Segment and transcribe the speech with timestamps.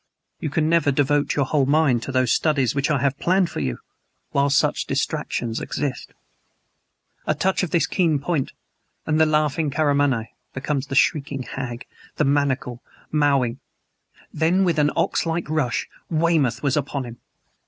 [0.39, 3.59] You can never devote your whole mind to those studies which I have planned for
[3.59, 3.77] you
[4.33, 6.15] whilst such distractions exist.
[7.27, 8.51] A touch of this keen point,
[9.05, 11.85] and the laughing Karamaneh becomes the shrieking hag
[12.15, 13.59] the maniacal, mowing"
[14.41, 17.17] Then, with an ox like rush, Weymouth was upon him!